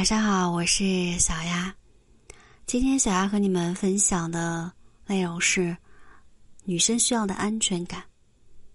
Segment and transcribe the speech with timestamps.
[0.00, 1.70] 晚上好，我是小丫。
[2.64, 4.72] 今天小丫和你们分享的
[5.04, 5.76] 内容是：
[6.64, 8.02] 女生需要的安全感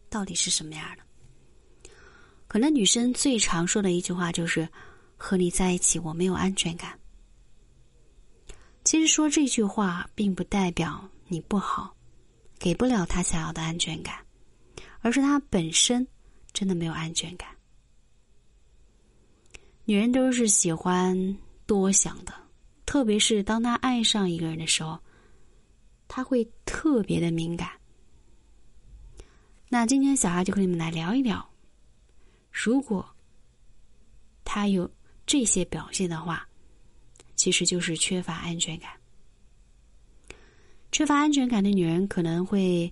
[0.08, 1.90] 到底是什么样的？
[2.48, 4.70] 可能女生最常说的一句话就是
[5.18, 6.96] ：“和你在一起，我没有安全感。”
[8.86, 11.92] 其实说这句话，并不代表你不好，
[12.60, 14.24] 给不了她想要的安全感，
[15.00, 16.08] 而是她本身
[16.54, 17.50] 真的没有安全感。
[19.88, 21.16] 女人都是喜欢
[21.68, 22.34] 多想的，
[22.88, 24.98] 特别是当她爱上一个人的时候，
[26.08, 27.70] 她会特别的敏感。
[29.70, 31.48] 那今天小孩就和你们来聊一聊，
[32.52, 33.06] 如果
[34.44, 34.90] 她有
[35.28, 36.48] 这些表现的话，
[37.36, 38.90] 其实就是缺乏安全感。
[40.92, 42.92] 缺乏安全感的女人可能会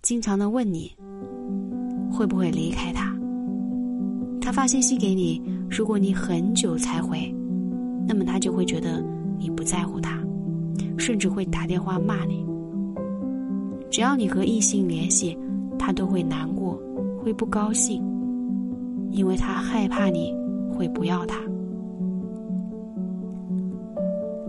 [0.00, 0.96] 经常的问你，
[2.10, 3.14] 会不会离开他？
[4.40, 5.60] 他发信息给你。
[5.74, 7.34] 如果你很久才回，
[8.06, 9.02] 那么他就会觉得
[9.38, 10.22] 你不在乎他，
[10.98, 12.44] 甚至会打电话骂你。
[13.90, 15.34] 只要你和异性联系，
[15.78, 16.78] 他都会难过，
[17.24, 18.02] 会不高兴，
[19.12, 20.34] 因为他害怕你
[20.70, 21.40] 会不要他。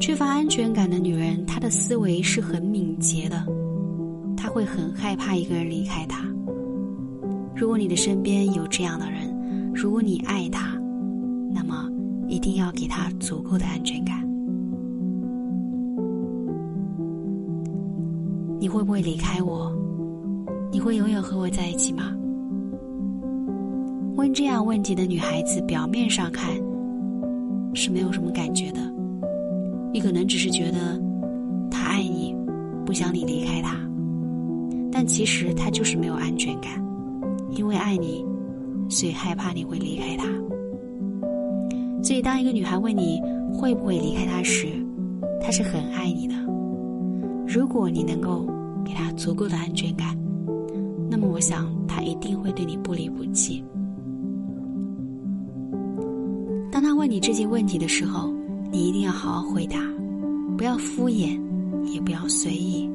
[0.02, 3.48] 缺乏安全感的女人，她的思维是很敏捷的，
[4.36, 6.28] 她会很害怕一个人离开她。
[7.56, 10.78] 如果你的身边有这样的人，如果你爱他。
[11.54, 11.90] 那么，
[12.28, 14.22] 一定要给他足够的安全感。
[18.60, 19.72] 你会不会离开我？
[20.72, 22.16] 你会永远和我在一起吗？
[24.16, 26.50] 问这样问题的女孩子，表面上看
[27.74, 28.80] 是没有什么感觉的。
[29.92, 31.00] 你可能只是觉得
[31.70, 32.36] 他爱你，
[32.86, 33.78] 不想你离开他，
[34.92, 36.72] 但其实他就是没有安全感，
[37.52, 38.26] 因为爱你，
[38.90, 40.26] 所以害怕你会离开他。
[42.04, 43.22] 所以，当一个女孩问你
[43.54, 44.68] 会不会离开他时，
[45.42, 46.36] 她是很爱你的。
[47.48, 48.46] 如果你能够
[48.84, 50.18] 给她足够的安全感，
[51.10, 53.64] 那么我想她一定会对你不离不弃。
[56.70, 58.34] 当她问你这些问题的时候，
[58.70, 59.78] 你一定要好好回答，
[60.58, 61.40] 不要敷衍，
[61.86, 62.90] 也不要随意，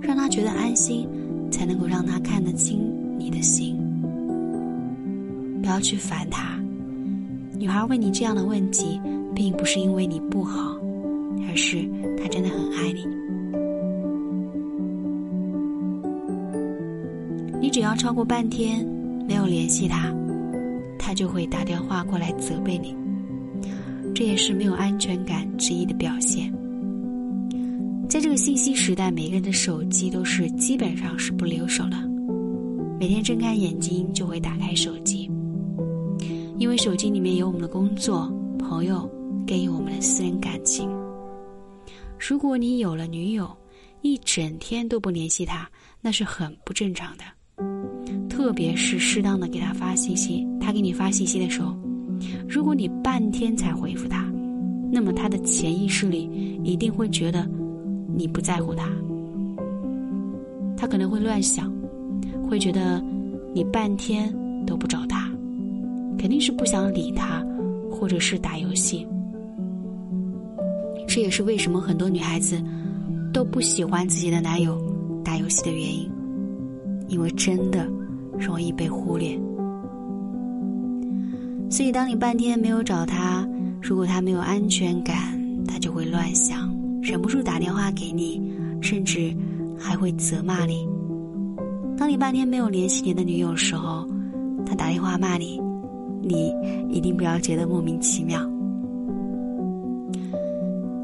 [0.00, 1.08] 让她觉得安心，
[1.52, 2.80] 才能够让她看得清
[3.16, 3.78] 你的心。
[5.62, 6.58] 不要去烦她。
[7.64, 9.00] 女孩问你这样的问题，
[9.34, 10.78] 并不是因为你不好，
[11.48, 11.82] 而是
[12.14, 13.06] 她真的很爱你。
[17.58, 18.86] 你只要超过半天
[19.26, 20.12] 没有联系她，
[20.98, 22.94] 她就会打电话过来责备你，
[24.14, 26.52] 这也是没有安全感之一的表现。
[28.10, 31.96] 在这个信息时代，每个人的手机都是基本上是不留手的，
[33.00, 35.23] 每天睁开眼睛就会打开手机。
[36.56, 39.10] 因为手机里面有我们的工作、朋友，
[39.46, 40.88] 更有我们的私人感情。
[42.18, 43.50] 如果你有了女友，
[44.02, 45.68] 一整天都不联系她，
[46.00, 47.24] 那是很不正常的。
[48.28, 51.76] 特别是适当的给她发信息，她给你发信息的时候，
[52.48, 54.30] 如果你半天才回复她，
[54.92, 56.30] 那么她的潜意识里
[56.62, 57.48] 一定会觉得
[58.16, 58.88] 你不在乎她，
[60.76, 61.72] 她可能会乱想，
[62.48, 63.02] 会觉得
[63.52, 64.32] 你半天
[64.64, 65.13] 都不找她。
[66.24, 67.44] 肯定是不想理他，
[67.90, 69.06] 或者是打游戏。
[71.06, 72.58] 这也是为什么很多女孩子
[73.30, 74.82] 都不喜欢自己的男友
[75.22, 76.10] 打游戏的原因，
[77.08, 77.86] 因为真的
[78.38, 79.38] 容易被忽略。
[81.68, 83.46] 所以，当你半天没有找他，
[83.82, 88.40] 如果他没有安全感，他就会乱想，忍不住打电话给你，
[88.80, 89.30] 甚至
[89.78, 90.88] 还会责骂你。
[91.98, 94.08] 当你半天没有联系你的女友时候，
[94.64, 95.62] 他打电话骂你。
[96.24, 96.52] 你
[96.88, 98.40] 一定不要觉得莫名其妙。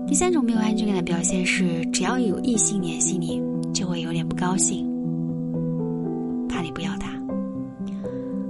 [0.06, 3.40] 第三种没有安全感的表现是，只要有异性联系你，
[3.72, 4.84] 就会有点不高兴，
[6.48, 7.10] 怕你不要他。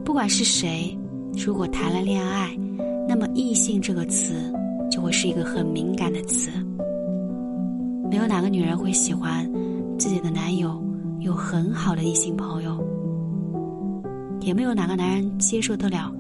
[0.02, 0.96] 不管是谁，
[1.36, 2.56] 如果谈了恋爱，
[3.06, 4.50] 那么“异性”这个词
[4.90, 6.50] 就会是一个很敏感的词。
[8.10, 9.46] 没有哪个女人会喜欢
[9.98, 10.82] 自己的男友
[11.20, 12.82] 有很好的异性朋友，
[14.40, 16.10] 也没有哪个男人接受得了。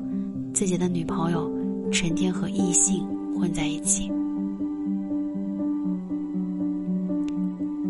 [0.52, 1.50] 自己的女朋友
[1.90, 3.06] 成天和异性
[3.38, 4.10] 混在一起。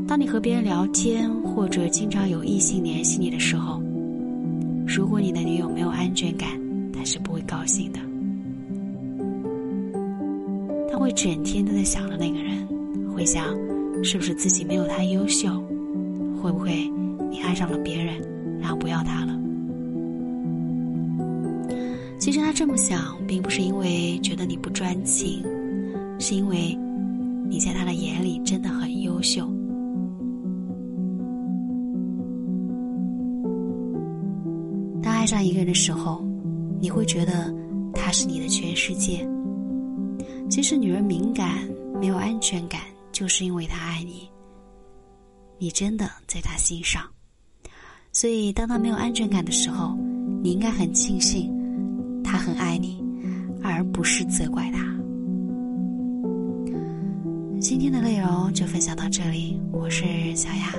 [0.06, 3.80] 当你和别人聊天，或者经常有异性联系你的时候，
[4.86, 6.48] 如果你的女友没有安全感，
[6.92, 8.00] 她是不会高兴的。
[10.90, 12.66] 她会整天都在想着那个人，
[13.14, 13.44] 会想
[14.02, 15.48] 是不是自己没有他优秀，
[16.42, 16.90] 会不会
[17.30, 18.20] 你爱上了别人，
[18.60, 19.38] 然后不要他了。
[22.20, 25.42] 其实他这么想，并不是因为觉得你不专情，
[26.18, 26.78] 是因为
[27.48, 29.46] 你在他的眼里真的很优秀。
[35.02, 36.22] 当爱上一个人的时候，
[36.78, 37.52] 你会觉得
[37.94, 39.26] 他是你的全世界。
[40.50, 41.66] 其实，女人敏感、
[41.98, 42.82] 没有安全感，
[43.12, 44.28] 就是因为他爱你，
[45.58, 47.02] 你真的在他心上。
[48.12, 49.96] 所以，当他没有安全感的时候，
[50.42, 51.50] 你应该很庆幸。
[52.30, 53.04] 他很爱你，
[53.60, 54.78] 而不是责怪他。
[57.60, 60.04] 今天的内容就分享到这里，我是
[60.36, 60.72] 小雅。